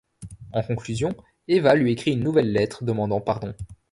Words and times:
En 0.51 0.63
conclusion, 0.63 1.15
Eva 1.47 1.75
lui 1.75 1.91
écrit 1.91 2.13
une 2.13 2.23
nouvelle 2.23 2.51
lettre, 2.51 2.83
demandant 2.83 3.21
pardon. 3.21 3.53